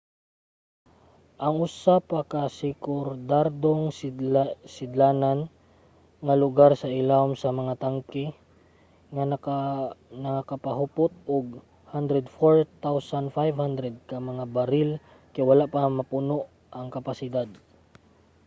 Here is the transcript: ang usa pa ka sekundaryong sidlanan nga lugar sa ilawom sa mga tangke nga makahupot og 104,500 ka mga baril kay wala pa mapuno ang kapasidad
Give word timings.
ang 1.45 1.55
usa 1.67 1.95
pa 2.09 2.19
ka 2.31 2.43
sekundaryong 2.59 3.83
sidlanan 4.75 5.39
nga 6.25 6.35
lugar 6.43 6.71
sa 6.81 6.93
ilawom 7.01 7.33
sa 7.37 7.49
mga 7.59 7.73
tangke 7.83 8.25
nga 9.13 9.23
makahupot 10.41 11.11
og 11.35 11.45
104,500 11.93 14.09
ka 14.09 14.17
mga 14.29 14.45
baril 14.55 14.89
kay 15.33 15.43
wala 15.49 15.63
pa 15.73 15.81
mapuno 15.97 16.37
ang 16.77 16.87
kapasidad 16.95 17.49